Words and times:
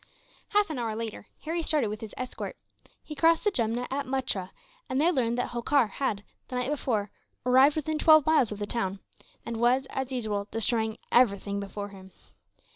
Half 0.49 0.71
an 0.71 0.79
hour 0.79 0.95
later, 0.95 1.27
Harry 1.43 1.61
started 1.61 1.89
with 1.89 2.01
his 2.01 2.15
escort. 2.17 2.57
He 3.03 3.13
crossed 3.13 3.43
the 3.43 3.51
Jumna 3.51 3.85
at 3.91 4.07
Muttra, 4.07 4.49
and 4.89 4.99
there 4.99 5.11
learned 5.11 5.37
that 5.37 5.49
Holkar 5.49 5.85
had, 5.85 6.23
the 6.47 6.55
night 6.55 6.71
before, 6.71 7.11
arrived 7.45 7.75
within 7.75 7.99
twelve 7.99 8.25
miles 8.25 8.51
of 8.51 8.57
the 8.57 8.65
town; 8.65 8.97
and 9.45 9.57
was, 9.57 9.85
as 9.91 10.11
usual, 10.11 10.47
destroying 10.49 10.97
everything 11.11 11.59
before 11.59 11.89
him. 11.89 12.13